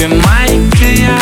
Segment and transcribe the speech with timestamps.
[0.00, 1.18] тебе майка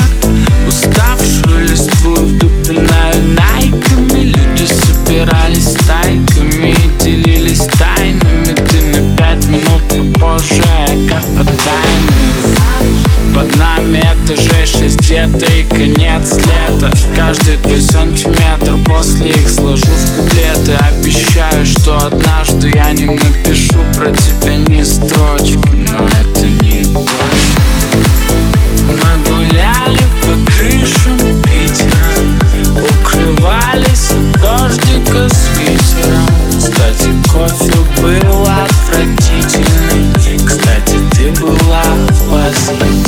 [0.66, 3.36] Уставшую листву вдупинаю.
[3.36, 8.54] Найками Люди собирались стайками и делились тайнами.
[8.54, 10.62] Ты на пять минут попозже,
[11.08, 12.54] как по таймеру
[13.34, 16.92] Под нами этажей шесть где-то и конец лета.
[17.16, 20.74] Каждый твой сантиметр после их сложу в куплеты.
[20.74, 24.47] Обещаю, что однажды я не напишу про тебя
[37.38, 40.12] Кстати, кофе был отвратительный
[40.44, 41.82] Кстати, ты была
[42.26, 43.07] восхитительной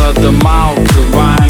[0.00, 0.74] за дома,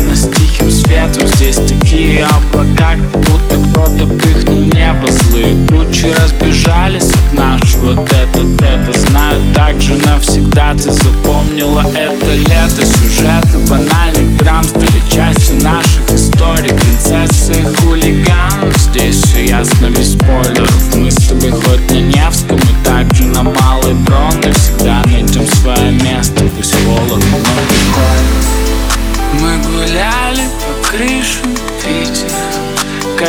[0.09, 1.27] нас тихим светом.
[1.34, 5.57] Здесь такие облака, как будто кто-то пыхнул небо Злые.
[5.69, 12.84] Тучи разбежались от наш вот этот, это Знаю, также навсегда ты запомнила это лето.
[12.84, 16.70] Сюжеты банальных драм стали частью наших историй.
[16.70, 20.97] Принцессы и хулиган, здесь все ясно без спойлеров.
[20.97, 24.53] Мы с тобой хоть на Невском и также на Малой Бронной.
[24.53, 26.39] Всегда найдем свое место,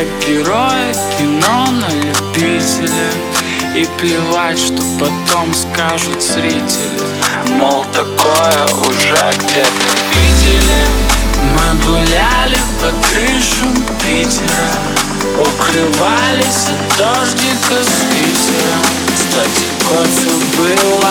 [0.01, 3.11] Как герои кино на любителя.
[3.75, 7.03] И плевать, что потом скажут зрители.
[7.49, 9.69] Мол, такое уже где-то
[10.15, 10.81] видели
[11.53, 14.71] Мы гуляли по крышам Питера.
[15.37, 18.83] Укрывались от дождика с ветером
[19.13, 21.01] Кстати, кофе был